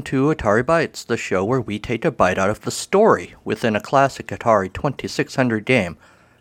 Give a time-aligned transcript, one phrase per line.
[0.00, 3.34] welcome to Atari Bytes, the show where we take a bite out of the story
[3.44, 5.98] within a classic Atari 2600 game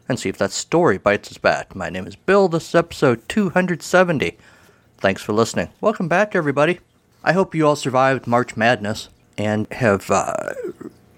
[0.07, 1.75] and see if that story bites us back.
[1.75, 4.37] My name is Bill, this is episode 270.
[4.97, 5.67] Thanks for listening.
[5.81, 6.79] Welcome back, everybody.
[7.21, 10.53] I hope you all survived March Madness and have uh,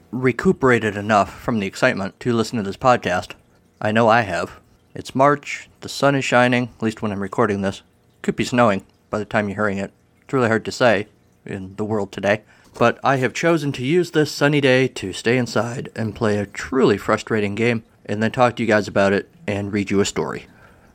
[0.09, 3.33] recuperated enough from the excitement to listen to this podcast.
[3.79, 4.59] I know I have.
[4.95, 7.83] It's March, the sun is shining, at least when I'm recording this.
[8.23, 9.93] Could be snowing by the time you're hearing it.
[10.23, 11.05] It's really hard to say
[11.45, 12.43] in the world today.
[12.77, 16.45] But I have chosen to use this sunny day to stay inside and play a
[16.45, 20.05] truly frustrating game and then talk to you guys about it and read you a
[20.05, 20.47] story.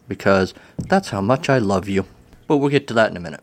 [0.08, 2.06] Because that's how much I love you.
[2.47, 3.42] But we'll get to that in a minute.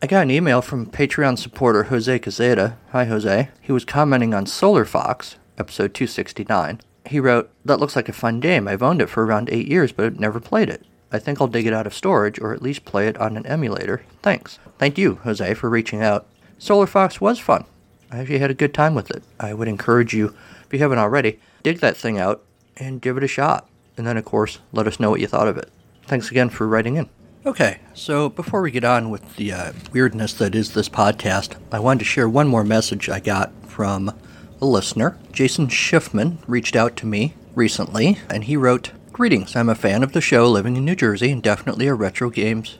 [0.00, 2.76] I got an email from Patreon supporter Jose Cazeta.
[2.90, 3.48] Hi, Jose.
[3.60, 6.80] He was commenting on Solar Fox, episode 269.
[7.06, 8.68] He wrote, That looks like a fun game.
[8.68, 10.84] I've owned it for around eight years, but never played it.
[11.10, 13.46] I think I'll dig it out of storage or at least play it on an
[13.46, 14.02] emulator.
[14.22, 14.58] Thanks.
[14.78, 16.26] Thank you, Jose, for reaching out.
[16.58, 17.64] Solar Fox was fun.
[18.10, 19.22] I actually had a good time with it.
[19.38, 22.42] I would encourage you, if you haven't already, dig that thing out
[22.76, 23.68] and give it a shot.
[23.96, 25.70] And then, of course, let us know what you thought of it.
[26.06, 27.08] Thanks again for writing in.
[27.46, 31.78] Okay, so before we get on with the uh, weirdness that is this podcast, I
[31.78, 34.12] wanted to share one more message I got from
[34.60, 35.18] a listener.
[35.32, 40.12] Jason Schiffman reached out to me recently, and he wrote, Greetings, I'm a fan of
[40.12, 42.78] the show living in New Jersey and definitely a retro games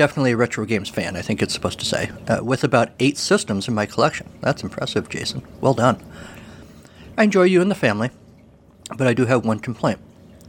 [0.00, 3.18] definitely a retro games fan, I think it's supposed to say, uh, with about eight
[3.18, 4.30] systems in my collection.
[4.40, 5.42] That's impressive, Jason.
[5.60, 6.02] Well done.
[7.18, 8.08] I enjoy you and the family,
[8.96, 9.98] but I do have one complaint.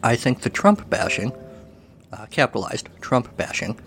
[0.01, 1.33] I think the Trump bashing,
[2.13, 3.77] uh, capitalized Trump bashing,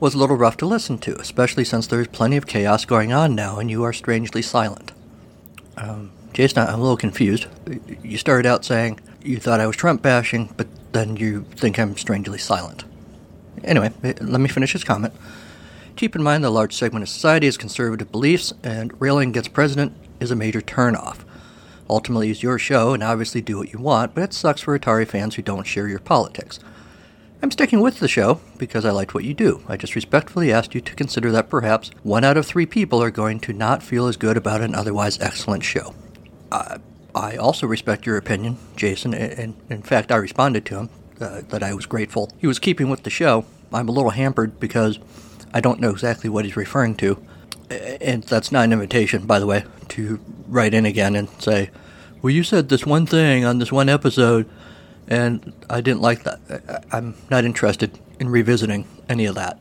[0.00, 3.34] was a little rough to listen to, especially since there's plenty of chaos going on
[3.34, 4.92] now and you are strangely silent.
[5.76, 7.48] Um, Jason, I'm a little confused.
[8.02, 11.98] You started out saying you thought I was Trump bashing, but then you think I'm
[11.98, 12.86] strangely silent.
[13.64, 15.14] Anyway, eh, let me finish his comment.
[15.96, 19.52] Keep in mind that a large segment of society has conservative beliefs, and railing against
[19.52, 21.24] president is a major turnoff.
[21.88, 25.06] Ultimately, it's your show, and obviously do what you want, but it sucks for Atari
[25.06, 26.58] fans who don't share your politics.
[27.42, 29.62] I'm sticking with the show because I liked what you do.
[29.68, 33.10] I just respectfully asked you to consider that perhaps one out of three people are
[33.10, 35.94] going to not feel as good about an otherwise excellent show.
[36.50, 36.78] Uh,
[37.14, 40.90] I also respect your opinion, Jason, and in fact, I responded to him
[41.20, 42.30] uh, that I was grateful.
[42.38, 43.44] He was keeping with the show.
[43.72, 44.98] I'm a little hampered because
[45.52, 47.22] I don't know exactly what he's referring to.
[47.70, 51.70] And that's not an invitation, by the way, to write in again and say,
[52.22, 54.48] well, you said this one thing on this one episode,
[55.08, 56.84] and I didn't like that.
[56.92, 59.58] I'm not interested in revisiting any of that.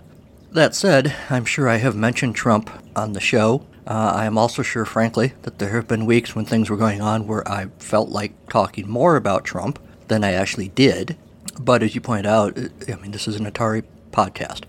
[0.51, 3.65] That said, I'm sure I have mentioned Trump on the show.
[3.87, 7.01] Uh, I am also sure, frankly, that there have been weeks when things were going
[7.01, 11.17] on where I felt like talking more about Trump than I actually did.
[11.59, 14.63] But as you point out, I mean, this is an Atari podcast.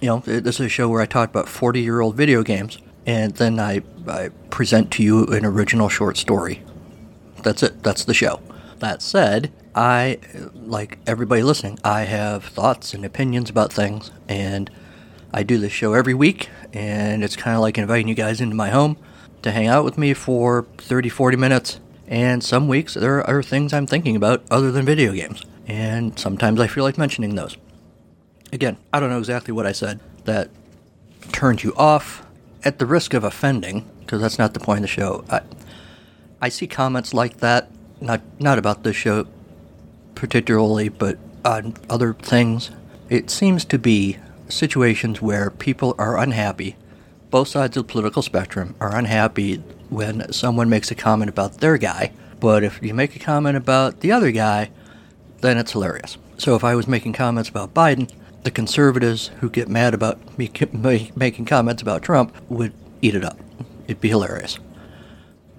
[0.00, 2.78] You know, this is a show where I talk about 40 year old video games,
[3.06, 6.62] and then I, I present to you an original short story.
[7.42, 7.82] That's it.
[7.82, 8.40] That's the show.
[8.78, 10.18] That said, I,
[10.54, 14.70] like everybody listening, I have thoughts and opinions about things, and
[15.32, 18.54] I do this show every week, and it's kind of like inviting you guys into
[18.54, 18.96] my home
[19.42, 21.80] to hang out with me for 30, 40 minutes.
[22.06, 26.18] And some weeks there are other things I'm thinking about other than video games and
[26.18, 27.56] sometimes I feel like mentioning those.
[28.52, 30.50] Again, I don't know exactly what I said that
[31.30, 32.26] turned you off
[32.64, 35.24] at the risk of offending, because that's not the point of the show.
[35.30, 35.42] I,
[36.40, 37.70] I see comments like that,
[38.00, 39.26] not not about this show
[40.14, 42.70] particularly, but on other things.
[43.08, 44.18] It seems to be
[44.48, 46.76] situations where people are unhappy.
[47.30, 49.56] Both sides of the political spectrum are unhappy
[49.90, 54.00] when someone makes a comment about their guy, but if you make a comment about
[54.00, 54.70] the other guy,
[55.40, 56.18] then it's hilarious.
[56.36, 58.10] So if I was making comments about Biden,
[58.42, 60.50] the conservatives who get mad about me
[61.16, 63.38] making comments about Trump would eat it up.
[63.86, 64.58] It'd be hilarious.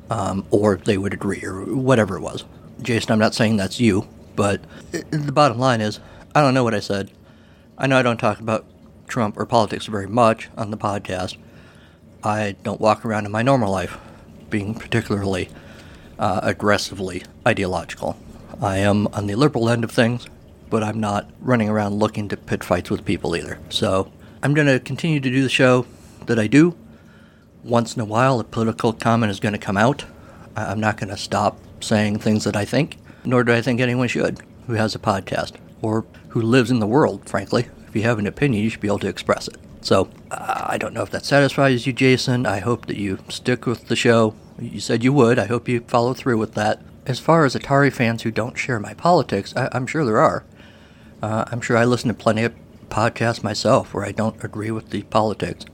[0.09, 2.43] Um, or they would agree, or whatever it was.
[2.81, 4.61] Jason, I'm not saying that's you, but
[4.91, 5.99] the bottom line is,
[6.33, 7.11] I don't know what I said.
[7.77, 8.65] I know I don't talk about
[9.07, 11.37] Trump or politics very much on the podcast.
[12.23, 13.97] I don't walk around in my normal life
[14.49, 15.49] being particularly
[16.17, 18.17] uh, aggressively ideological.
[18.61, 20.27] I am on the liberal end of things,
[20.69, 23.57] but I'm not running around looking to pit fights with people either.
[23.69, 24.11] So
[24.43, 25.85] I'm going to continue to do the show
[26.25, 26.75] that I do.
[27.63, 30.05] Once in a while, a political comment is going to come out.
[30.55, 34.09] I'm not going to stop saying things that I think, nor do I think anyone
[34.09, 37.67] should who has a podcast or who lives in the world, frankly.
[37.87, 39.57] If you have an opinion, you should be able to express it.
[39.81, 42.45] So uh, I don't know if that satisfies you, Jason.
[42.45, 44.35] I hope that you stick with the show.
[44.59, 45.39] You said you would.
[45.39, 48.79] I hope you follow through with that as far as Atari fans who don't share
[48.79, 50.45] my politics, I, am sure there are.
[51.21, 52.53] Uh, I'm sure I listen to plenty of
[52.89, 55.65] podcasts myself where I don't agree with the politics.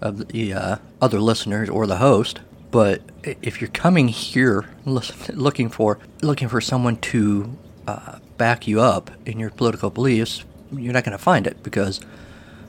[0.00, 2.40] of the uh, other listeners or the host.
[2.70, 7.56] But if you're coming here looking for looking for someone to
[7.86, 12.00] uh, back you up in your political beliefs, you're not going to find it because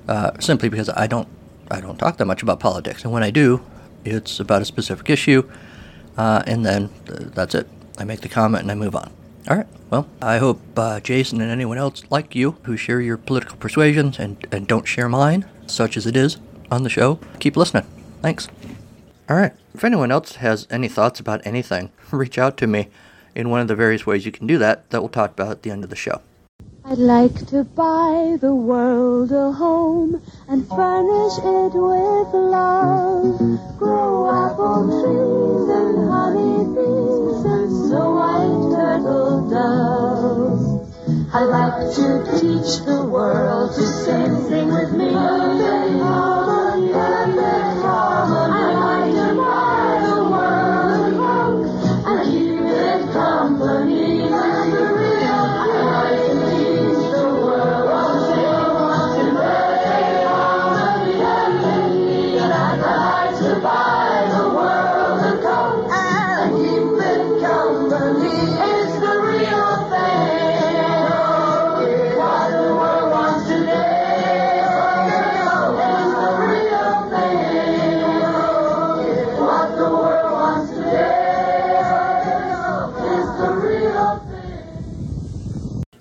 [0.08, 1.28] uh, simply because I don't
[1.72, 3.66] I don't talk that much about politics, and when I do,
[4.04, 5.50] it's about a specific issue,
[6.18, 7.68] uh, and then uh, that's it.
[7.98, 9.12] I make the comment and I move on.
[9.50, 9.68] All right.
[9.90, 14.18] Well, I hope uh, Jason and anyone else like you who share your political persuasions
[14.18, 16.38] and, and don't share mine, such as it is
[16.72, 17.86] on the show, keep listening.
[18.22, 18.48] Thanks.
[19.30, 19.54] All right.
[19.74, 22.90] If anyone else has any thoughts about anything, reach out to me
[23.36, 25.64] in one of the various ways you can do that that we'll talk about at
[25.64, 26.22] the end of the show.
[26.86, 33.40] I'd like to buy the world a home and furnish it with love.
[33.80, 36.03] Grow apple trees and
[41.36, 45.12] I'd like to teach the world to sing, sing with me.
[45.14, 46.43] Harmony, harmony,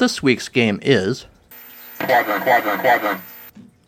[0.03, 1.27] This week's game is
[2.01, 3.23] Quad Run, quadrant, quad run.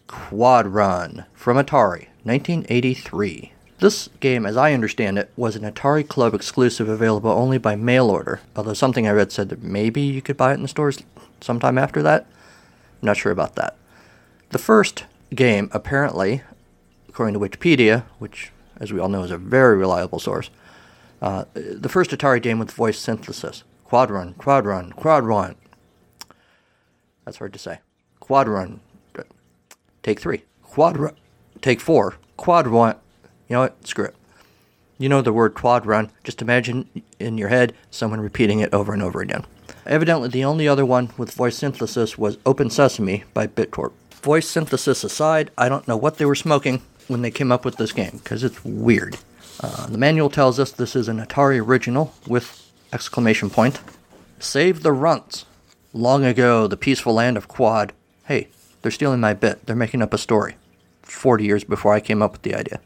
[0.06, 3.52] Quad Run from Atari, 1983.
[3.80, 8.10] This game, as I understand it, was an Atari Club exclusive available only by mail
[8.10, 11.02] order, although something I read said that maybe you could buy it in the stores
[11.40, 12.28] sometime after that.
[13.02, 13.76] I'm not sure about that.
[14.50, 16.42] The first game, apparently,
[17.08, 20.48] according to Wikipedia, which, as we all know, is a very reliable source,
[21.20, 23.64] uh, the first Atari game with voice synthesis.
[23.82, 25.56] Quad Run, Quad Run, Quad Run.
[27.24, 27.78] That's hard to say.
[28.20, 28.80] Quad Run,
[30.04, 30.42] Take three.
[30.62, 31.14] Quad run.
[31.62, 32.16] Take four.
[32.36, 32.96] Quad run.
[33.48, 33.86] You know what?
[33.86, 34.14] Screw it.
[34.98, 36.10] You know the word quad run.
[36.22, 36.88] Just imagine
[37.18, 39.44] in your head someone repeating it over and over again.
[39.86, 43.92] Evidently, the only other one with voice synthesis was Open Sesame by Bitcorp.
[44.22, 47.76] Voice synthesis aside, I don't know what they were smoking when they came up with
[47.76, 49.16] this game because it's weird.
[49.60, 53.80] Uh, the manual tells us this is an Atari original with exclamation point.
[54.38, 55.46] Save the runts.
[55.96, 57.92] Long ago, the peaceful land of Quad.
[58.24, 58.48] Hey,
[58.82, 59.64] they're stealing my bit.
[59.64, 60.56] They're making up a story.
[61.02, 62.80] 40 years before I came up with the idea.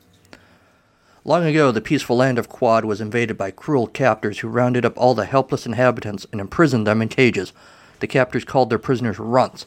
[1.25, 4.93] Long ago, the peaceful land of Quad was invaded by cruel captors who rounded up
[4.99, 7.55] all the helpless inhabitants and imprisoned them in cages.
[8.01, 9.65] The captors called their prisoners runts.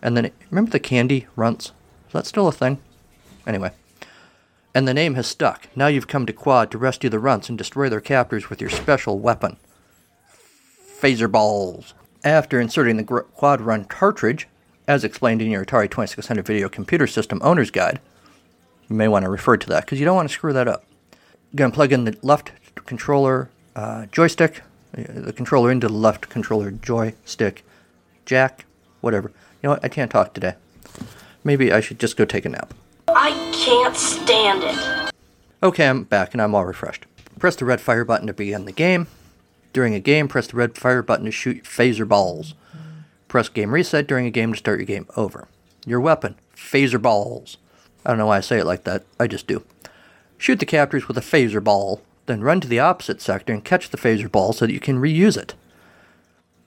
[0.00, 1.72] And then, remember the candy runts?
[2.06, 2.78] Is that still a thing?
[3.44, 3.72] Anyway.
[4.72, 5.66] And the name has stuck.
[5.74, 8.70] Now you've come to Quad to rescue the runts and destroy their captors with your
[8.70, 9.56] special weapon
[11.00, 11.94] phaser balls.
[12.24, 14.48] After inserting the Quad Run cartridge,
[14.88, 18.00] as explained in your Atari 2600 Video Computer System Owner's Guide,
[18.88, 20.84] you may want to refer to that because you don't want to screw that up.
[21.12, 22.50] You're going to plug in the left
[22.86, 27.64] controller uh, joystick, the controller into the left controller joystick
[28.26, 28.64] jack,
[29.00, 29.28] whatever.
[29.28, 29.84] You know what?
[29.84, 30.54] I can't talk today.
[31.44, 32.74] Maybe I should just go take a nap.
[33.08, 35.12] I can't stand it.
[35.62, 37.06] Okay, I'm back and I'm all refreshed.
[37.38, 39.06] Press the red fire button to begin the game.
[39.78, 42.54] During a game, press the red fire button to shoot phaser balls.
[43.28, 45.46] Press game reset during a game to start your game over.
[45.86, 47.58] Your weapon, phaser balls.
[48.04, 49.62] I don't know why I say it like that, I just do.
[50.36, 53.90] Shoot the captors with a phaser ball, then run to the opposite sector and catch
[53.90, 55.54] the phaser ball so that you can reuse it.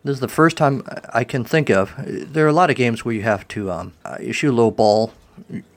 [0.06, 0.82] This is the first time
[1.14, 1.94] I can think of.
[2.08, 4.72] There are a lot of games where you have to um, uh, shoot a little
[4.72, 5.12] ball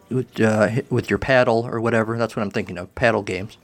[0.08, 2.16] with, uh, with your paddle or whatever.
[2.16, 2.94] That's what I'm thinking of.
[2.94, 3.56] Paddle games,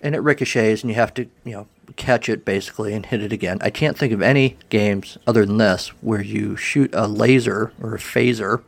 [0.00, 3.32] and it ricochets, and you have to you know catch it basically and hit it
[3.32, 3.58] again.
[3.60, 7.94] I can't think of any games other than this where you shoot a laser or
[7.94, 8.62] a phaser,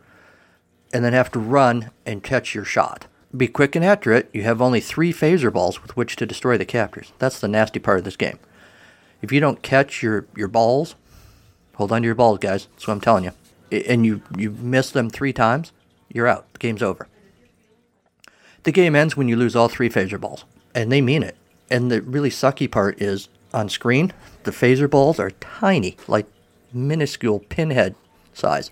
[0.93, 3.07] and then have to run and catch your shot.
[3.37, 4.31] Be quick and accurate.
[4.33, 7.13] You have only three phaser balls with which to destroy the captors.
[7.19, 8.39] That's the nasty part of this game.
[9.21, 10.95] If you don't catch your, your balls,
[11.75, 12.69] hold on to your balls, guys.
[12.73, 13.33] That's what I'm telling you.
[13.73, 15.73] And you you miss them three times,
[16.09, 16.51] you're out.
[16.53, 17.09] The game's over.
[18.63, 21.37] The game ends when you lose all three phaser balls, and they mean it.
[21.71, 24.13] And the really sucky part is on screen,
[24.45, 26.27] the phaser balls are tiny, like
[26.73, 27.95] minuscule pinhead
[28.33, 28.71] size.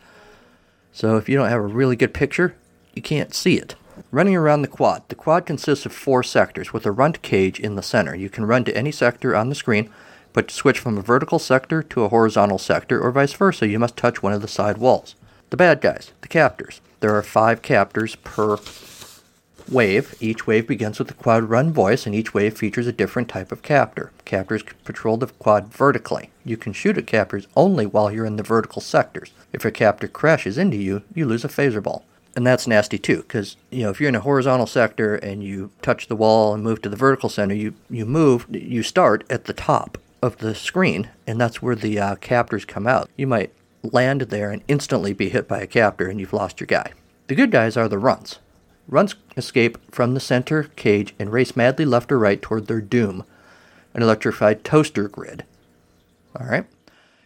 [0.93, 2.57] So if you don't have a really good picture,
[2.93, 3.75] you can't see it.
[4.11, 5.03] Running around the quad.
[5.09, 8.15] The quad consists of four sectors with a runt cage in the center.
[8.15, 9.91] You can run to any sector on the screen,
[10.33, 13.79] but to switch from a vertical sector to a horizontal sector or vice versa, you
[13.79, 15.15] must touch one of the side walls.
[15.51, 16.81] The bad guys, the captors.
[17.01, 18.57] There are five captors per
[19.69, 20.15] wave.
[20.21, 23.53] Each wave begins with a quad run voice, and each wave features a different type
[23.53, 24.13] of captor.
[24.25, 26.31] Captors patrol the quad vertically.
[26.45, 29.33] You can shoot at captors only while you're in the vertical sectors.
[29.53, 32.05] If a captor crashes into you, you lose a phaser ball.
[32.37, 35.71] And that's nasty too, because you know if you're in a horizontal sector and you
[35.83, 39.45] touch the wall and move to the vertical center, you you move, you start at
[39.45, 43.09] the top of the screen, and that's where the uh, captors come out.
[43.17, 43.53] You might
[43.83, 46.93] land there and instantly be hit by a captor, and you've lost your guy.
[47.29, 48.39] The good guys are the runs.
[48.87, 53.25] Runs escape from the center cage and race madly left or right toward their doom,
[53.95, 55.45] an electrified toaster grid.
[56.39, 56.67] All right.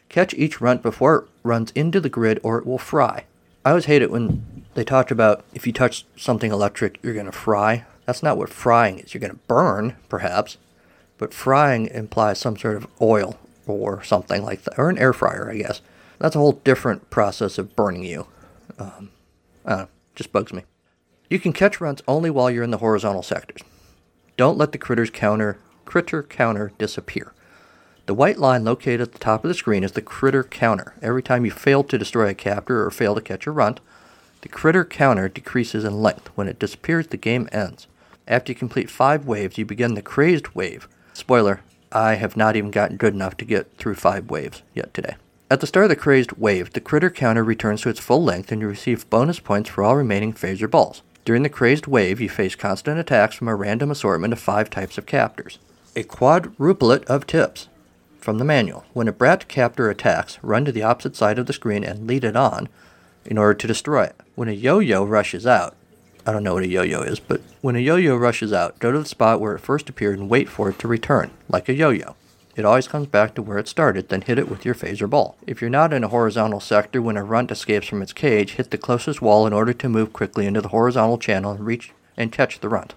[0.08, 3.24] Catch each runt before it runs into the grid or it will fry.
[3.64, 7.26] I always hate it when they talk about if you touch something electric, you're going
[7.26, 7.84] to fry.
[8.06, 9.12] That's not what frying is.
[9.12, 10.56] You're going to burn, perhaps,
[11.18, 15.50] but frying implies some sort of oil or something like that, or an air fryer,
[15.50, 15.82] I guess.
[16.18, 18.26] That's a whole different process of burning you.
[18.78, 19.10] Um,
[20.14, 20.64] just bugs me.
[21.30, 23.62] You can catch runs only while you're in the horizontal sectors.
[24.36, 27.32] Don't let the critter's counter critter counter disappear.
[28.04, 30.94] The white line located at the top of the screen is the critter counter.
[31.00, 33.80] Every time you fail to destroy a captor or fail to catch a runt,
[34.42, 36.28] the critter counter decreases in length.
[36.34, 37.86] When it disappears, the game ends.
[38.26, 40.88] After you complete five waves, you begin the crazed wave.
[41.14, 45.16] Spoiler, I have not even gotten good enough to get through five waves yet today.
[45.50, 48.52] At the start of the crazed wave, the critter counter returns to its full length
[48.52, 51.02] and you receive bonus points for all remaining phaser balls.
[51.24, 54.96] During the crazed wave, you face constant attacks from a random assortment of five types
[54.96, 55.58] of captors.
[55.94, 57.68] A quadruplet of tips
[58.18, 58.84] from the manual.
[58.92, 62.24] When a brat captor attacks, run to the opposite side of the screen and lead
[62.24, 62.68] it on
[63.24, 64.16] in order to destroy it.
[64.34, 65.76] When a yo-yo rushes out,
[66.26, 68.98] I don't know what a yo-yo is, but when a yo-yo rushes out, go to
[68.98, 72.16] the spot where it first appeared and wait for it to return, like a yo-yo.
[72.58, 75.36] It always comes back to where it started, then hit it with your phaser ball.
[75.46, 78.72] If you're not in a horizontal sector when a runt escapes from its cage, hit
[78.72, 82.32] the closest wall in order to move quickly into the horizontal channel and reach and
[82.32, 82.94] catch the runt.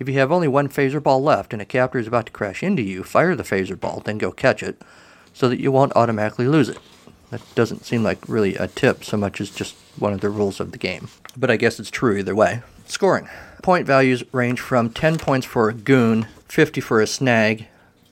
[0.00, 2.64] If you have only one phaser ball left and a captor is about to crash
[2.64, 4.82] into you, fire the phaser ball, then go catch it,
[5.32, 6.78] so that you won't automatically lose it.
[7.30, 10.58] That doesn't seem like really a tip so much as just one of the rules
[10.58, 11.06] of the game.
[11.36, 12.62] But I guess it's true either way.
[12.86, 13.28] Scoring.
[13.62, 17.68] Point values range from 10 points for a goon, 50 for a snag,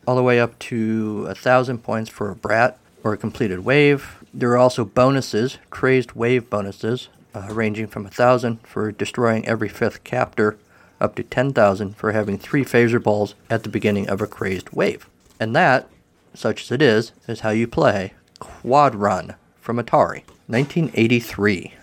[0.06, 4.22] all the way up to 1,000 points for a brat or a completed wave.
[4.32, 10.04] There are also bonuses, crazed wave bonuses, uh, ranging from 1,000 for destroying every fifth
[10.04, 10.58] captor
[11.00, 15.08] up to 10,000 for having three phaser balls at the beginning of a crazed wave.
[15.38, 15.88] And that,
[16.34, 21.74] such as it is, is how you play Quad Run from Atari, 1983.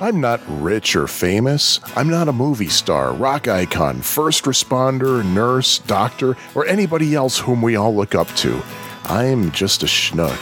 [0.00, 1.80] I'm not rich or famous.
[1.96, 7.62] I'm not a movie star, rock icon, first responder, nurse, doctor, or anybody else whom
[7.62, 8.62] we all look up to.
[9.06, 10.38] I'm just a schnook.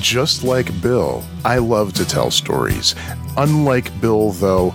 [0.00, 2.94] Just like Bill, I love to tell stories.
[3.36, 4.72] Unlike Bill, though,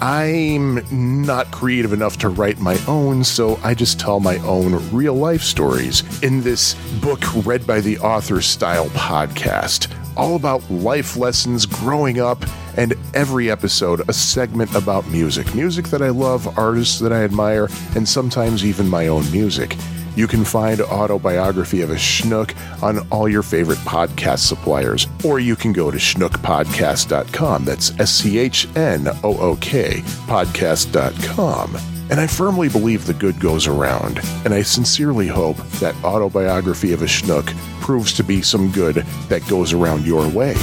[0.00, 5.14] I'm not creative enough to write my own, so I just tell my own real
[5.14, 9.92] life stories in this book read by the author style podcast.
[10.18, 12.44] All about life lessons growing up,
[12.76, 15.54] and every episode a segment about music.
[15.54, 19.76] Music that I love, artists that I admire, and sometimes even my own music.
[20.16, 25.54] You can find Autobiography of a Schnook on all your favorite podcast suppliers, or you
[25.54, 27.64] can go to schnookpodcast.com.
[27.64, 31.97] That's S C H N O O K podcast.com.
[32.10, 37.02] And I firmly believe the good goes around, and I sincerely hope that Autobiography of
[37.02, 37.46] a Schnook
[37.80, 38.96] proves to be some good
[39.28, 40.54] that goes around your way.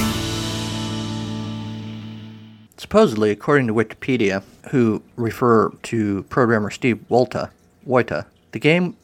[2.76, 7.50] Supposedly, according to Wikipedia, who refer to programmer Steve Wolta,
[7.86, 8.96] Woita, the game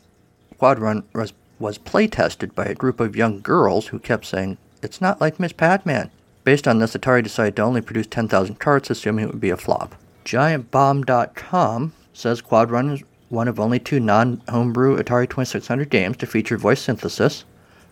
[0.59, 4.59] Quad Run was, was play tested by a group of young girls who kept saying,
[4.83, 6.11] It's not like Miss Pac-Man.
[6.43, 9.57] Based on this, Atari decided to only produce 10,000 carts, assuming it would be a
[9.57, 9.95] flop.
[10.25, 16.59] GiantBomb.com says Quad Run is one of only two non-homebrew Atari 2600 games to feature
[16.59, 17.45] voice synthesis,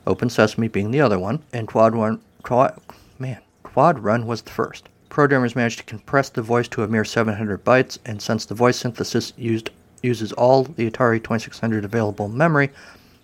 [0.07, 2.79] Open Sesame being the other one, and Quad Run, Quad,
[3.19, 4.89] man, Quad Run was the first.
[5.09, 8.79] Programmers managed to compress the voice to a mere 700 bytes, and since the voice
[8.79, 9.71] synthesis used
[10.03, 12.71] uses all the Atari 2600 available memory,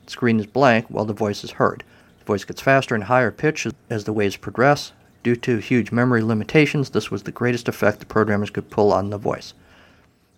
[0.04, 1.82] the screen is blank while the voice is heard.
[2.18, 4.92] The voice gets faster and higher pitch as the waves progress.
[5.22, 9.10] Due to huge memory limitations, this was the greatest effect the programmers could pull on
[9.10, 9.54] the voice.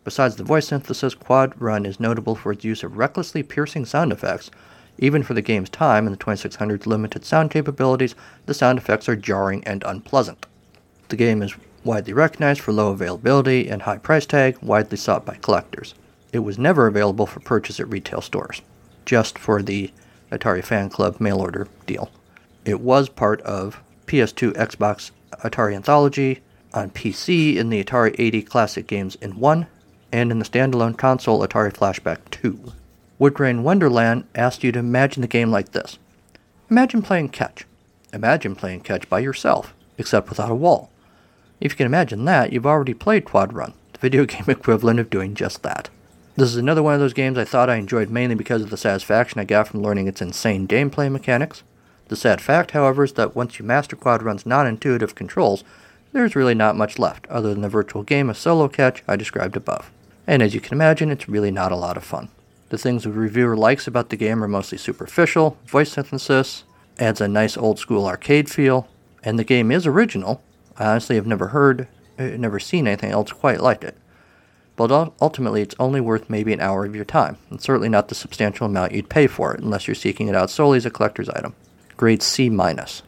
[0.05, 4.12] Besides the voice synthesis, Quad Run is notable for its use of recklessly piercing sound
[4.12, 4.50] effects.
[4.99, 8.14] Even for the game's time and the 2600's limited sound capabilities,
[8.47, 10.47] the sound effects are jarring and unpleasant.
[11.09, 15.37] The game is widely recognized for low availability and high price tag, widely sought by
[15.37, 15.95] collectors.
[16.33, 18.62] It was never available for purchase at retail stores,
[19.05, 19.93] just for the
[20.31, 22.11] Atari Fan Club mail order deal.
[22.64, 25.11] It was part of PS2 Xbox
[25.43, 26.40] Atari Anthology,
[26.75, 29.67] on PC in the Atari 80 Classic Games in 1,
[30.12, 32.73] and in the standalone console Atari Flashback 2.
[33.21, 35.99] Woodgrain Wonderland asked you to imagine the game like this
[36.71, 37.67] Imagine playing catch.
[38.12, 40.91] Imagine playing catch by yourself, except without a wall.
[41.61, 45.11] If you can imagine that, you've already played Quad Run, the video game equivalent of
[45.11, 45.91] doing just that.
[46.37, 48.77] This is another one of those games I thought I enjoyed mainly because of the
[48.77, 51.65] satisfaction I got from learning its insane gameplay mechanics.
[52.07, 55.65] The sad fact, however, is that once you master Quad Run's non intuitive controls,
[56.12, 59.57] there's really not much left other than the virtual game of solo catch I described
[59.57, 59.91] above.
[60.27, 62.29] And as you can imagine, it's really not a lot of fun.
[62.71, 66.65] The things the reviewer likes about the game are mostly superficial, voice synthesis,
[66.99, 68.88] adds a nice old school arcade feel,
[69.23, 70.43] and the game is original.
[70.77, 71.88] I honestly have never heard,
[72.19, 73.97] uh, never seen anything else quite like it.
[74.77, 78.15] But ultimately, it's only worth maybe an hour of your time, and certainly not the
[78.15, 81.29] substantial amount you'd pay for it unless you're seeking it out solely as a collector's
[81.31, 81.55] item.
[81.97, 83.03] Grade C minus.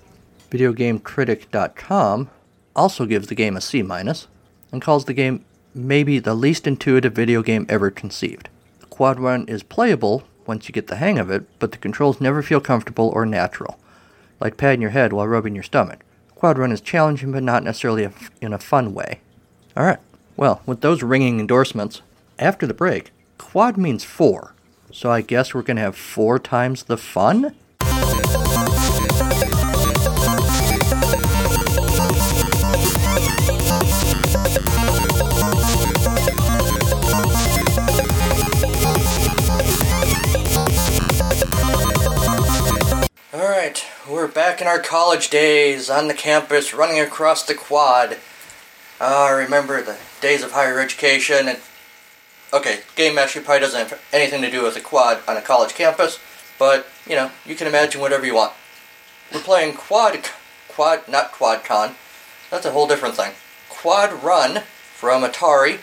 [0.51, 2.29] VideoGameCritic.com
[2.75, 4.27] also gives the game a C minus
[4.73, 8.49] and calls the game maybe the least intuitive video game ever conceived.
[8.89, 12.43] Quad Run is playable once you get the hang of it, but the controls never
[12.43, 13.79] feel comfortable or natural,
[14.41, 16.05] like patting your head while rubbing your stomach.
[16.35, 18.09] Quad Run is challenging, but not necessarily
[18.41, 19.21] in a fun way.
[19.77, 20.01] Alright,
[20.37, 22.03] well, with those ringing endorsements,
[22.39, 24.55] after the break, quad means four,
[24.91, 27.55] so I guess we're gonna have four times the fun?
[44.11, 48.19] We're back in our college days on the campus running across the quad.
[49.01, 51.61] Ah, I remember the days of higher education and
[52.53, 55.75] okay, game actually probably doesn't have anything to do with a quad on a college
[55.75, 56.19] campus,
[56.59, 58.53] but you know, you can imagine whatever you want.
[59.33, 60.19] We're playing quad
[60.69, 61.95] quad not quad con.
[62.51, 63.35] That's a whole different thing.
[63.69, 65.79] Quad Run from Atari.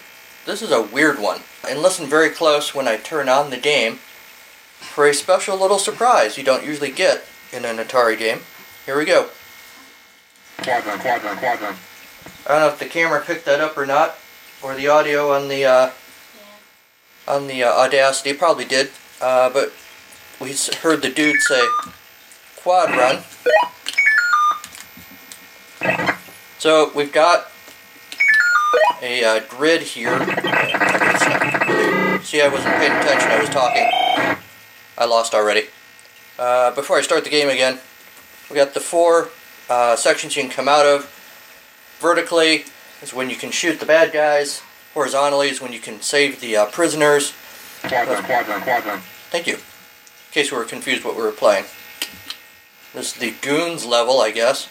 [0.46, 1.42] This is a weird one.
[1.68, 4.00] And listen very close when I turn on the game
[4.80, 8.40] for a special little surprise you don't usually get in an Atari game.
[8.86, 9.30] Here we go.
[10.64, 11.76] Quad Run, quadrant, quad run.
[12.46, 14.16] I don't know if the camera picked that up or not,
[14.64, 15.92] or the audio on the uh,
[17.28, 18.90] on the uh, Audacity probably did.
[19.22, 19.72] Uh, but
[20.40, 21.62] we heard the dude say
[22.56, 23.24] quad run.
[26.60, 27.52] So we've got
[29.02, 30.18] a uh, grid here.
[30.20, 33.30] It's not really- See, I wasn't paying attention.
[33.32, 33.88] I was talking.
[34.98, 35.68] I lost already.
[36.38, 37.80] Uh, before I start the game again,
[38.50, 39.30] we got the four
[39.70, 41.14] uh, sections you can come out of.
[42.00, 42.66] Vertically
[43.02, 44.62] is when you can shoot the bad guys.
[44.94, 47.34] Horizontally is when you can save the uh, prisoners.
[47.82, 49.00] Quad Run, quadrant, quad run.
[49.30, 49.56] Thank you.
[49.56, 49.62] In
[50.32, 51.66] case we were confused what we were playing.
[52.94, 54.70] This is the goons level, I guess.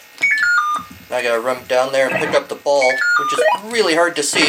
[1.09, 2.83] Now I gotta run down there and pick up the ball,
[3.19, 4.45] which is really hard to see.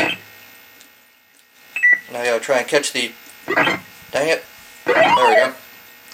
[2.13, 3.13] Now I gotta try and catch the.
[3.47, 4.45] Dang it.
[4.85, 5.55] There we go.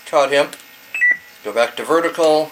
[0.07, 0.49] Caught him.
[1.45, 2.51] Go back to vertical.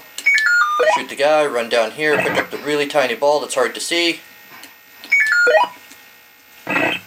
[0.94, 3.80] Shoot the guy, run down here, pick up the really tiny ball that's hard to
[3.80, 4.20] see.
[6.66, 7.00] Alright,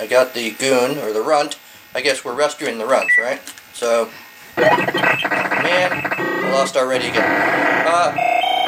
[0.00, 1.58] I got the goon, or the runt.
[1.94, 3.42] I guess we're rescuing the runts, right?
[3.74, 4.08] So,
[4.56, 7.86] man, I lost already again.
[7.86, 8.14] Uh,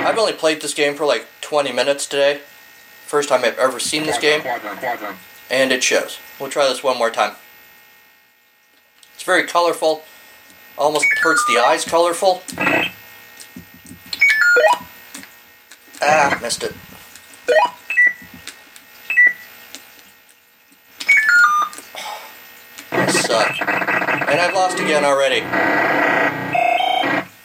[0.00, 2.42] I've only played this game for like 20 minutes today.
[3.06, 4.42] First time I've ever seen this game,
[5.50, 6.18] and it shows.
[6.38, 7.36] We'll try this one more time.
[9.14, 10.02] It's very colorful.
[10.78, 12.42] Almost hurts the eyes colorful.
[16.00, 16.72] Ah, missed it.
[22.92, 23.60] I suck.
[23.60, 25.40] And I've lost again already.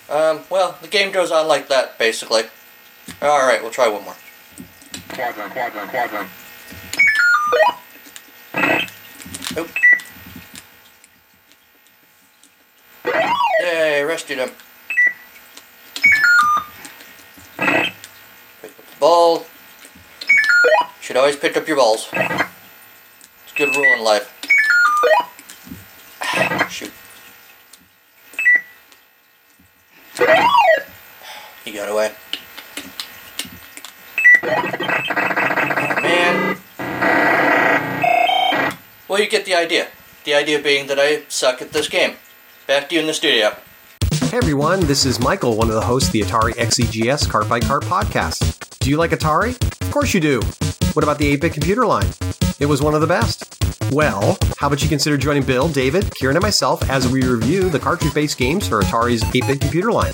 [0.10, 2.44] Um, well, the game goes on like that, basically.
[3.20, 4.16] Alright, we'll try one more.
[5.10, 6.28] Quad Run, quadrant, quad run.
[9.58, 9.70] Oop.
[14.14, 14.52] Yay, rescued him.
[17.58, 19.46] Pick up the ball.
[21.02, 22.08] Should always pick up your balls.
[22.14, 24.30] It's a good rule in life.
[26.70, 26.92] Shoot.
[31.66, 32.12] He got away.
[36.04, 36.58] Man.
[39.08, 39.88] Well, you get the idea.
[40.24, 42.18] The idea being that I suck at this game.
[42.68, 43.56] Back to you in the studio.
[44.34, 47.60] Hey everyone, this is Michael, one of the hosts of the Atari XEGS Cart by
[47.60, 48.80] Cart podcast.
[48.80, 49.52] Do you like Atari?
[49.80, 50.42] Of course you do.
[50.94, 52.08] What about the 8 bit computer line?
[52.60, 53.64] It was one of the best.
[53.92, 57.78] Well, how about you consider joining Bill, David, Kieran, and myself as we review the
[57.78, 60.14] cartridge based games for Atari's 8 bit computer line?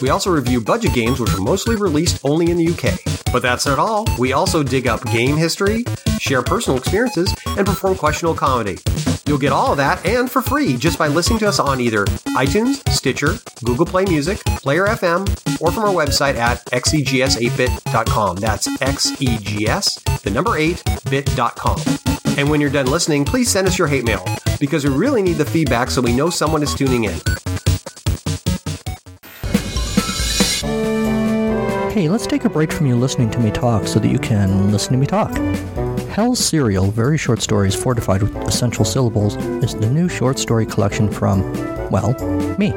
[0.00, 3.00] We also review budget games which are mostly released only in the UK.
[3.32, 4.06] But that's not all.
[4.20, 5.84] We also dig up game history,
[6.20, 8.78] share personal experiences, and perform questionable comedy.
[9.28, 12.06] You'll get all of that and for free just by listening to us on either
[12.28, 15.28] iTunes, Stitcher, Google Play Music, Player FM,
[15.60, 18.36] or from our website at E xegs8bit.com.
[18.36, 21.78] That's xegs, the number 8, bit.com.
[22.38, 24.24] And when you're done listening, please send us your hate mail
[24.58, 27.20] because we really need the feedback so we know someone is tuning in.
[31.92, 34.72] Hey, let's take a break from you listening to me talk so that you can
[34.72, 35.36] listen to me talk.
[36.18, 41.08] Hell's Cereal, very short stories fortified with essential syllables, is the new short story collection
[41.08, 41.42] from,
[41.92, 42.12] well,
[42.58, 42.72] me.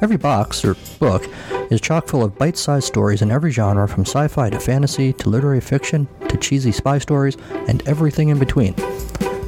[0.00, 1.28] Every box, or book,
[1.72, 5.12] is chock full of bite sized stories in every genre from sci fi to fantasy
[5.14, 8.76] to literary fiction to cheesy spy stories and everything in between.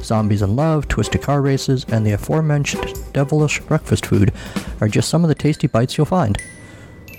[0.01, 4.33] Zombies in love, twisted car races, and the aforementioned devilish breakfast food
[4.81, 6.37] are just some of the tasty bites you'll find.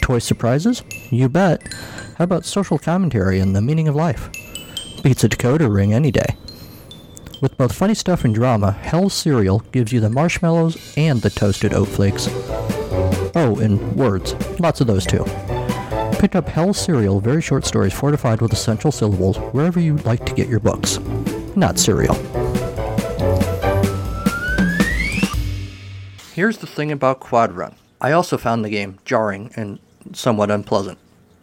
[0.03, 0.83] Toy surprises?
[1.11, 1.67] You bet.
[2.19, 4.29] How about social commentary and the meaning of life?
[5.05, 6.35] Beats a decoder ring any day.
[7.43, 11.75] With both funny stuff and drama, Hell's Cereal gives you the marshmallows and the toasted
[11.75, 12.27] oat flakes.
[13.37, 14.35] Oh, and words.
[14.59, 15.25] Lots of those too.
[16.19, 20.33] Pick up Hell's Cereal, very short stories fortified with essential syllables, wherever you like to
[20.33, 20.99] get your books.
[21.55, 22.14] Not cereal.
[26.33, 27.75] Here's the thing about Quad Run.
[28.01, 29.81] I also found the game jarring and
[30.14, 30.97] somewhat unpleasant.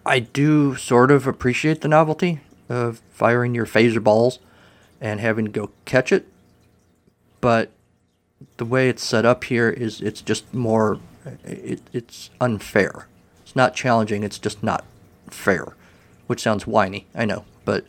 [0.03, 2.39] I do sort of appreciate the novelty
[2.71, 4.39] of firing your phaser balls
[4.99, 6.27] and having to go catch it,
[7.41, 7.71] but
[8.57, 10.99] the way it's set up here is it's just more
[11.43, 13.07] it, it's unfair.
[13.43, 14.85] It's not challenging, it's just not
[15.27, 15.73] fair,
[16.27, 17.85] which sounds whiny, I know, but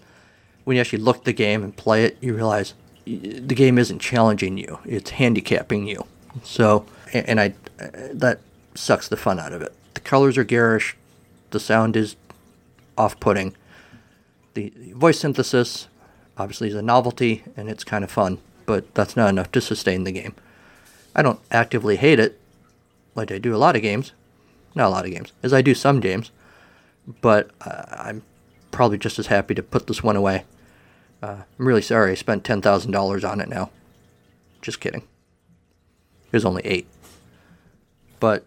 [0.64, 3.98] when you actually look at the game and play it, you realize the game isn't
[4.00, 6.06] challenging you; it's handicapping you.
[6.44, 7.54] So, and I
[8.12, 8.40] that
[8.74, 9.72] sucks the fun out of it.
[9.94, 10.96] The colors are garish,
[11.50, 12.16] the sound is
[12.96, 13.54] off-putting.
[14.54, 15.88] The voice synthesis
[16.36, 20.04] obviously is a novelty and it's kind of fun, but that's not enough to sustain
[20.04, 20.34] the game.
[21.14, 22.38] I don't actively hate it,
[23.14, 24.12] like I do a lot of games,
[24.74, 26.30] not a lot of games, as I do some games,
[27.20, 28.22] but uh, I'm
[28.70, 30.44] probably just as happy to put this one away.
[31.22, 33.70] Uh, I'm really sorry I spent $10,000 on it now.
[34.60, 35.02] Just kidding.
[35.02, 36.86] It was only eight.
[38.18, 38.44] But,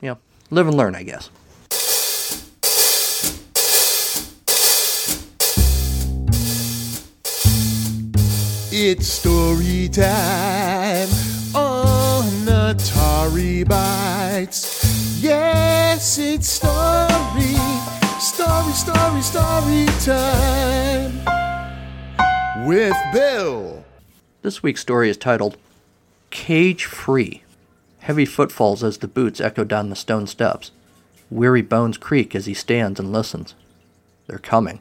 [0.00, 0.18] you know,
[0.50, 1.30] live and learn, I guess.
[8.80, 11.08] It's story time
[11.52, 15.20] on Atari Bytes.
[15.20, 17.56] Yes, it's story,
[18.20, 21.12] story, story, story time
[22.68, 23.84] with Bill.
[24.42, 25.56] This week's story is titled
[26.30, 27.42] Cage Free.
[27.98, 30.70] Heavy footfalls as the boots echo down the stone steps.
[31.30, 33.56] Weary bones creak as he stands and listens.
[34.28, 34.80] They're coming.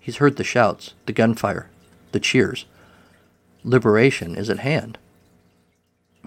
[0.00, 1.70] He's heard the shouts, the gunfire,
[2.10, 2.64] the cheers.
[3.66, 4.96] Liberation is at hand.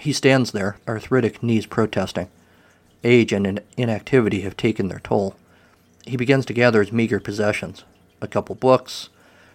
[0.02, 2.28] He stands there, arthritic knees protesting.
[3.02, 5.38] Age and inactivity have taken their toll.
[6.06, 7.86] He begins to gather his meager possessions
[8.20, 9.08] a couple books,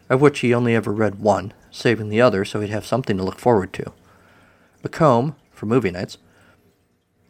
[0.08, 3.22] of which he only ever read one, saving the other so he'd have something to
[3.22, 3.92] look forward to.
[4.82, 6.16] A comb, for movie nights,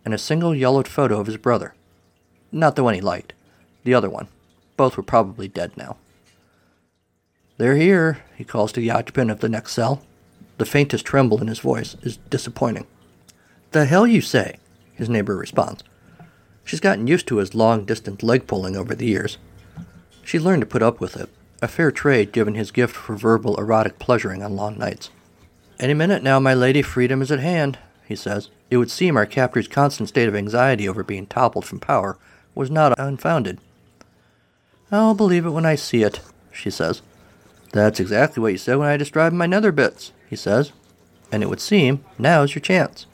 [0.04, 1.74] and a single yellowed photo of his brother.
[2.52, 3.32] Not the one he liked,
[3.82, 4.28] the other one.
[4.76, 5.96] Both were probably dead now.
[7.58, 10.00] They're here, he calls to the occupant of the next cell.
[10.58, 12.86] The faintest tremble in his voice is disappointing.
[13.72, 14.58] The hell you say?
[14.94, 15.82] His neighbor responds.
[16.64, 19.38] She's gotten used to his long distance leg pulling over the years.
[20.24, 21.28] She learned to put up with it,
[21.60, 25.10] a fair trade given his gift for verbal erotic pleasuring on long nights.
[25.78, 28.48] Any minute now, my lady, freedom is at hand, he says.
[28.70, 32.16] It would seem our captor's constant state of anxiety over being toppled from power
[32.54, 33.58] was not unfounded.
[34.90, 36.20] I'll believe it when I see it,
[36.52, 37.02] she says.
[37.72, 40.73] That's exactly what you said when I described my nether bits, he says.
[41.31, 43.07] And it would seem now's your chance.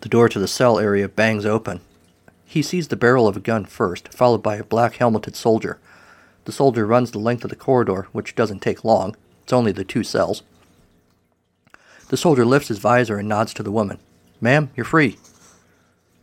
[0.00, 1.80] The door to the cell area bangs open.
[2.44, 5.78] He sees the barrel of a gun first, followed by a black helmeted soldier.
[6.46, 9.14] The soldier runs the length of the corridor, which doesn't take long.
[9.44, 10.42] It's only the two cells.
[12.08, 14.00] The soldier lifts his visor and nods to the woman.
[14.40, 15.16] Ma'am, you're free.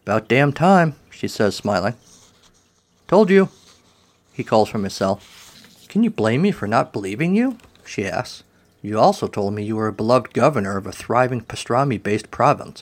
[0.04, 1.96] About damn time, she says, smiling.
[3.08, 3.48] Told you,
[4.34, 5.22] he calls from his cell.
[5.88, 7.58] Can you blame me for not believing you?
[7.86, 8.44] she asks.
[8.82, 12.82] You also told me you were a beloved governor of a thriving pastrami based province.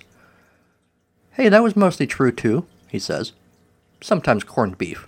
[1.32, 3.34] Hey, that was mostly true too, he says.
[4.02, 5.08] Sometimes corned beef.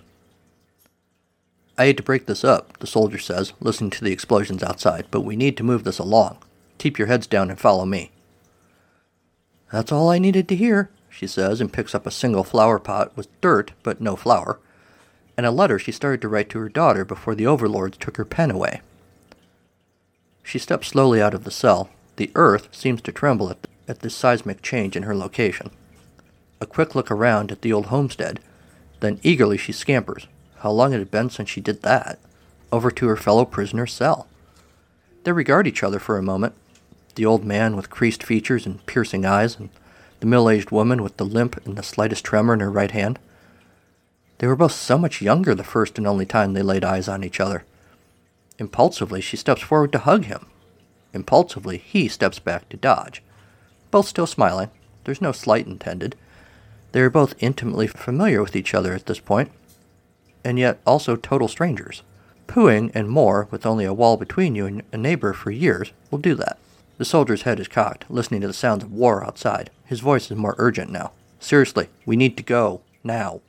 [1.78, 5.22] I hate to break this up, the soldier says, listening to the explosions outside, but
[5.22, 6.38] we need to move this along.
[6.76, 8.10] Keep your heads down and follow me.
[9.72, 13.16] That's all I needed to hear, she says, and picks up a single flower pot
[13.16, 14.60] with dirt, but no flower,
[15.36, 18.24] and a letter she started to write to her daughter before the overlords took her
[18.26, 18.82] pen away.
[20.42, 21.90] She steps slowly out of the cell.
[22.16, 25.70] The earth seems to tremble at, at this seismic change in her location.
[26.60, 28.40] A quick look around at the old homestead,
[29.00, 30.26] then eagerly she scampers.
[30.58, 32.18] How long it had been since she did that?
[32.70, 34.28] Over to her fellow prisoner's cell.
[35.24, 36.54] They regard each other for a moment.
[37.14, 39.70] The old man with creased features and piercing eyes, and
[40.20, 43.18] the middle aged woman with the limp and the slightest tremor in her right hand.
[44.38, 47.24] They were both so much younger the first and only time they laid eyes on
[47.24, 47.64] each other.
[48.58, 50.46] Impulsively, she steps forward to hug him.
[51.12, 53.22] Impulsively, he steps back to dodge.
[53.90, 54.70] Both still smiling.
[55.04, 56.16] There's no slight intended.
[56.92, 59.50] They are both intimately familiar with each other at this point,
[60.44, 62.02] and yet also total strangers.
[62.46, 66.18] Pooing and more, with only a wall between you and a neighbor for years, will
[66.18, 66.58] do that.
[66.98, 69.70] The soldier's head is cocked, listening to the sounds of war outside.
[69.86, 71.12] His voice is more urgent now.
[71.40, 72.82] Seriously, we need to go.
[73.02, 73.40] Now.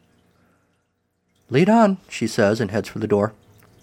[1.50, 3.34] Lead on, she says, and heads for the door.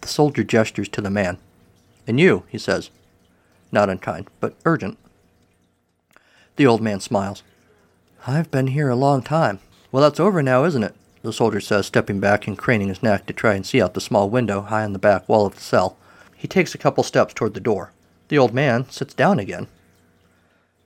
[0.01, 1.39] The soldier gestures to the man.
[2.07, 2.91] And you, he says.
[3.73, 4.99] Not unkind, but urgent.
[6.57, 7.43] The old man smiles.
[8.27, 9.61] I've been here a long time.
[9.93, 10.95] Well, that's over now, isn't it?
[11.23, 14.01] The soldier says, stepping back and craning his neck to try and see out the
[14.01, 15.97] small window high on the back wall of the cell.
[16.37, 17.93] He takes a couple steps toward the door.
[18.29, 19.67] The old man sits down again.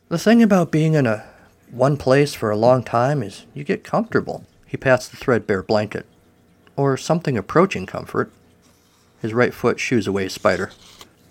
[0.09, 1.25] The thing about being in a
[1.71, 4.45] one place for a long time is you get comfortable.
[4.67, 6.07] He pats the threadbare blanket.
[6.77, 8.33] Or something approaching comfort.
[9.25, 10.71] His right foot shoos away spider.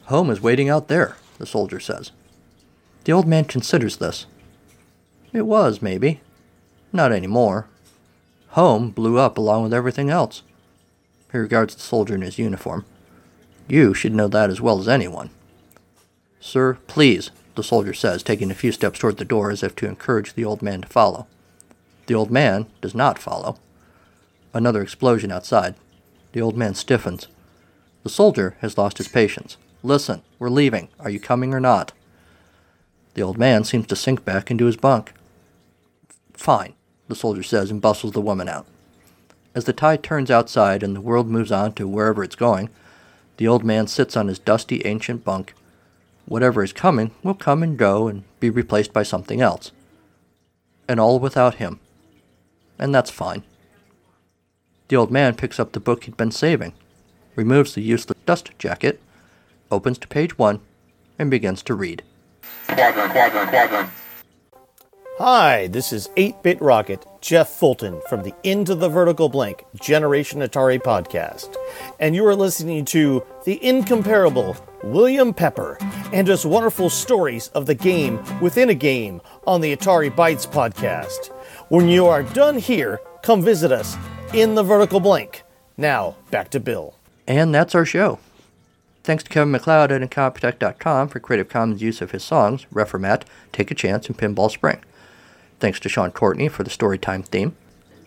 [0.05, 2.11] Home is waiting out there, the soldier says.
[3.03, 4.25] The old man considers this.
[5.31, 6.19] It was, maybe.
[6.91, 7.67] Not any more.
[8.47, 10.41] Home blew up along with everything else.
[11.31, 12.83] He regards the soldier in his uniform.
[13.67, 15.29] You should know that as well as anyone.
[16.39, 19.87] Sir, please, the soldier says, taking a few steps toward the door as if to
[19.87, 21.27] encourage the old man to follow.
[22.07, 23.59] The old man does not follow.
[24.51, 25.75] Another explosion outside.
[26.31, 27.27] The old man stiffens.
[28.03, 29.57] The soldier has lost his patience.
[29.81, 30.89] Listen, we're leaving.
[30.99, 31.93] Are you coming or not?
[33.13, 35.13] The old man seems to sink back into his bunk.
[36.33, 36.73] Fine,
[37.07, 38.65] the soldier says and bustles the woman out.
[39.55, 42.69] As the tide turns outside and the world moves on to wherever it's going,
[43.37, 45.53] the old man sits on his dusty ancient bunk.
[46.25, 49.71] Whatever is coming will come and go and be replaced by something else.
[50.87, 51.79] And all without him.
[52.79, 53.43] And that's fine.
[54.87, 56.73] The old man picks up the book he'd been saving,
[57.35, 59.01] removes the useless dust jacket,
[59.71, 60.59] opens to page one,
[61.17, 62.03] and begins to read.
[65.19, 70.41] Hi, this is 8 Bit Rocket, Jeff Fulton from the Into the Vertical Blank Generation
[70.41, 71.55] Atari podcast.
[71.99, 75.77] And you are listening to the incomparable William Pepper
[76.11, 81.27] and his wonderful stories of the game within a game on the Atari Bytes podcast.
[81.69, 83.95] When you are done here, come visit us
[84.33, 85.43] in the Vertical Blank.
[85.77, 86.95] Now, back to Bill.
[87.27, 88.19] And that's our show.
[89.03, 93.69] Thanks to Kevin MacLeod at Incompetech.com for Creative Commons use of his songs, Reformat, Take
[93.69, 94.79] a Chance, and Pinball Spring.
[95.59, 97.55] Thanks to Sean Courtney for the Storytime theme.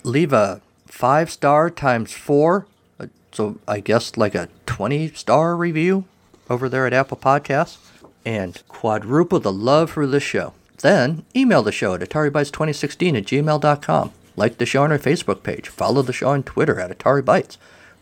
[0.04, 2.66] Leave a five star times four,
[2.98, 6.04] uh, so I guess like a 20 star review
[6.48, 7.78] over there at Apple Podcasts,
[8.24, 10.54] and quadruple the love for this show.
[10.78, 14.12] Then email the show at AtariBytes2016 at gmail.com.
[14.36, 15.68] Like the show on our Facebook page.
[15.68, 17.56] Follow the show on Twitter at Atari Bytes.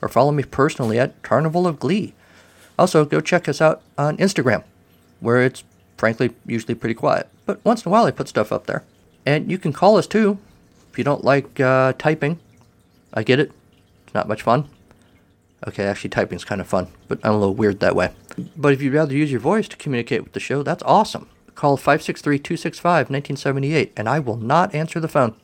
[0.05, 2.13] Or follow me personally at Carnival of Glee.
[2.79, 4.63] Also, go check us out on Instagram,
[5.21, 5.65] where it's
[5.97, 7.27] frankly usually pretty quiet.
[7.47, 8.85] But once in a while I put stuff up there.
[9.25, 10.37] And you can call us too
[10.93, 12.39] if you don't like uh, typing.
[13.15, 13.51] I get it.
[14.05, 14.69] It's not much fun.
[15.67, 18.13] Okay, actually, typing's kind of fun, but I'm a little weird that way.
[18.55, 21.31] But if you'd rather use your voice to communicate with the show, that's awesome.
[21.55, 25.35] Call 563 265 1978, and I will not answer the phone.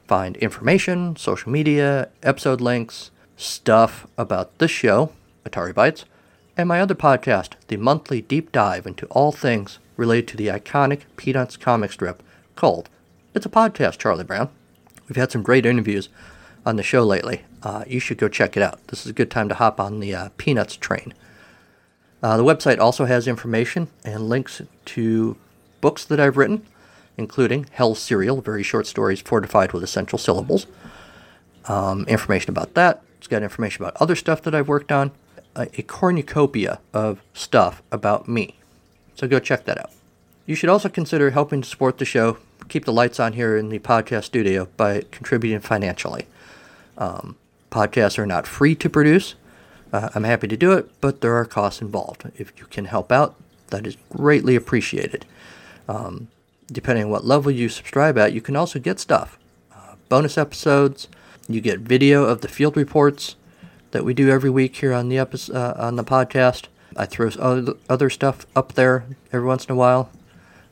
[0.07, 5.11] find information, social media, episode links, stuff about this show,
[5.47, 6.05] Atari Bytes,
[6.57, 11.03] and my other podcast, the monthly deep dive into all things related to the iconic
[11.17, 12.23] Peanuts comic strip
[12.55, 12.89] called
[13.35, 14.49] It's a Podcast, Charlie Brown.
[15.09, 16.09] We've had some great interviews
[16.65, 17.43] on the show lately.
[17.65, 18.87] Uh, you should go check it out.
[18.87, 21.13] This is a good time to hop on the uh, Peanuts train.
[22.23, 25.37] Uh, the website also has information and links to
[25.81, 26.65] books that I've written,
[27.17, 30.69] including Hell Cereal, very short stories fortified with essential syllables.
[31.65, 33.03] Um, information about that.
[33.19, 35.11] It's got information about other stuff that I've worked on,
[35.57, 38.61] a, a cornucopia of stuff about me.
[39.17, 39.91] So go check that out.
[40.47, 42.39] You should also consider helping to support the show,
[42.69, 46.27] keep the lights on here in the podcast studio by contributing financially.
[46.99, 47.37] Um,
[47.71, 49.35] podcasts are not free to produce.
[49.93, 52.25] Uh, I'm happy to do it, but there are costs involved.
[52.37, 53.37] If you can help out,
[53.69, 55.25] that is greatly appreciated.
[55.89, 56.29] Um,
[56.67, 59.39] depending on what level you subscribe at, you can also get stuff
[59.73, 61.09] uh, bonus episodes.
[61.49, 63.37] You get video of the field reports
[63.91, 66.67] that we do every week here on the episode, uh, on the podcast.
[66.97, 67.29] I throw
[67.89, 70.11] other, stuff up there every once in a while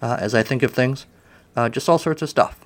[0.01, 1.07] uh, as I think of things.
[1.55, 2.61] Uh, just all sorts of stuff.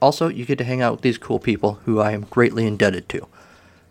[0.00, 3.08] Also, you get to hang out with these cool people who I am greatly indebted
[3.10, 3.26] to.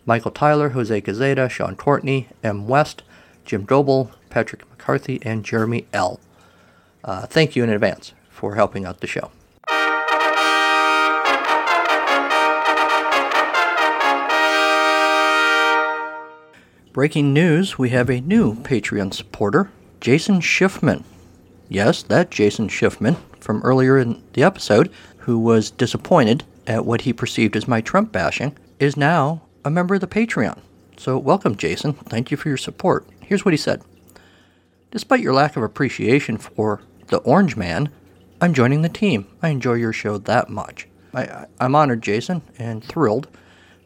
[0.05, 2.67] Michael Tyler, Jose Gazeta, Sean Courtney, M.
[2.67, 3.01] West,
[3.43, 6.19] Jim Doble, Patrick McCarthy, and Jeremy L.
[7.03, 9.31] Uh, thank you in advance for helping out the show.
[16.93, 19.69] Breaking news we have a new Patreon supporter,
[19.99, 21.03] Jason Schiffman.
[21.67, 27.13] Yes, that Jason Schiffman from earlier in the episode, who was disappointed at what he
[27.13, 30.59] perceived as my Trump bashing, is now a member of the Patreon.
[30.97, 31.93] So, welcome, Jason.
[31.93, 33.05] Thank you for your support.
[33.21, 33.83] Here's what he said
[34.91, 37.89] Despite your lack of appreciation for the Orange Man,
[38.41, 39.27] I'm joining the team.
[39.41, 40.87] I enjoy your show that much.
[41.13, 43.27] I, am honored, Jason, and thrilled.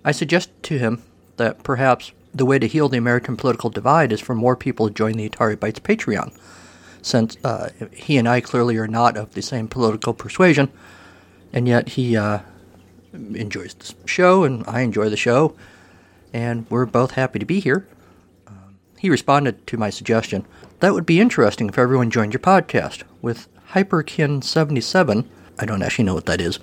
[0.05, 1.03] I suggest to him
[1.37, 4.93] that perhaps the way to heal the American political divide is for more people to
[4.93, 6.33] join the Atari Bytes Patreon,
[7.01, 10.71] since uh, he and I clearly are not of the same political persuasion,
[11.53, 12.39] and yet he uh,
[13.13, 15.55] enjoys the show, and I enjoy the show,
[16.33, 17.87] and we're both happy to be here.
[18.47, 20.45] Um, he responded to my suggestion.
[20.79, 23.03] That would be interesting if everyone joined your podcast.
[23.21, 26.59] With Hyperkin77, I don't actually know what that is,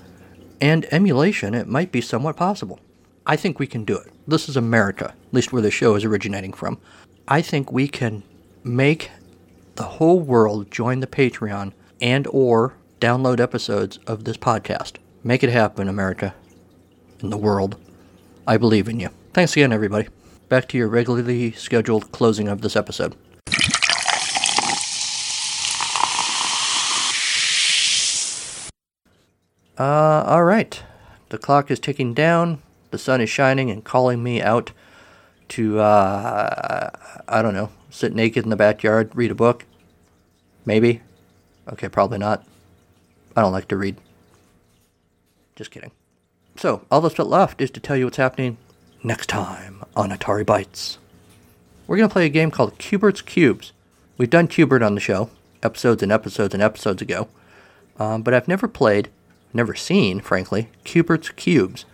[0.61, 2.81] and emulation, it might be somewhat possible.
[3.27, 4.13] I think we can do it.
[4.27, 6.79] This is America, at least where the show is originating from.
[7.29, 8.23] I think we can
[8.63, 9.11] make
[9.77, 14.95] the whole world join the Patreon and or download episodes of this podcast.
[15.23, 16.35] Make it happen, America.
[17.21, 17.77] In the world.
[18.47, 19.11] I believe in you.
[19.33, 20.09] Thanks again, everybody.
[20.49, 23.15] Back to your regularly scheduled closing of this episode.
[29.79, 30.83] Uh, all right.
[31.29, 32.63] The clock is ticking down.
[32.93, 34.73] The sun is shining and calling me out
[35.49, 36.91] to, uh,
[37.29, 39.65] I don't know, sit naked in the backyard, read a book.
[40.67, 41.01] Maybe.
[41.73, 42.45] Okay, probably not.
[43.35, 43.97] I don't like to read.
[45.57, 45.93] Just kidding.
[46.57, 48.59] So, all that's left is to tell you what's happening
[49.03, 50.99] next time on Atari Bytes.
[51.87, 53.73] We're going to play a game called Q*bert's Qubes.
[54.19, 55.31] We've done Q*bert on the show,
[55.63, 57.29] episodes and episodes and episodes ago,
[57.99, 59.09] um, but I've never played,
[59.55, 61.85] never seen, frankly, Q*bert's Qubes.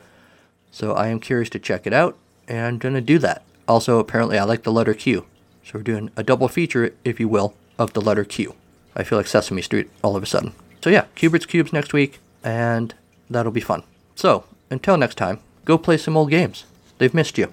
[0.71, 2.17] So I am curious to check it out,
[2.49, 3.43] and I'm going to do that.
[3.69, 5.27] Also, apparently, I like the letter Q.
[5.65, 8.55] So we're doing a double feature, if you will, of the letter Q.
[8.95, 10.53] I feel like Sesame Street all of a sudden.
[10.83, 12.95] So yeah, Q*bert's Qubes next week, and
[13.31, 13.85] that'll be fun.
[14.15, 16.65] So, until next time, go play some old games.
[16.99, 17.53] They've missed you.